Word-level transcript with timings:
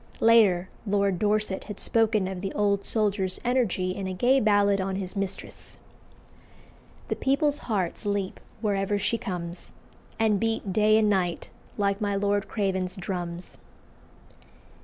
Later 0.19 0.67
Lord 0.87 1.19
Dorset 1.19 1.65
had 1.65 1.79
spoken 1.79 2.27
of 2.27 2.41
the 2.41 2.51
old 2.53 2.83
soldier's 2.83 3.39
energy 3.45 3.91
in 3.91 4.07
a 4.07 4.15
gay 4.15 4.39
ballad 4.39 4.81
on 4.81 4.95
his 4.95 5.15
mistress 5.15 5.77
"The 7.09 7.15
people's 7.15 7.59
hearts 7.69 8.03
leap 8.03 8.39
wherever 8.61 8.97
she 8.97 9.19
comes, 9.19 9.71
And 10.17 10.39
beat 10.39 10.73
day 10.73 10.97
and 10.97 11.07
night 11.07 11.51
like 11.77 12.01
my 12.01 12.15
Lord 12.15 12.47
Craven's 12.47 12.95
drums." 12.95 13.59